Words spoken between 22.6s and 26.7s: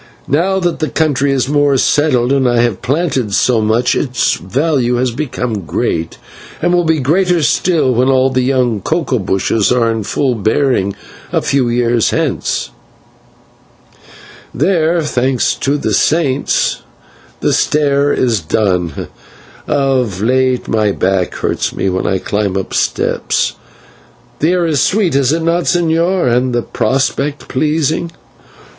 steps. The air is sweet, is it not, señor, and the